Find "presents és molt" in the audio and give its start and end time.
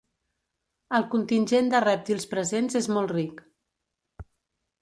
2.33-3.15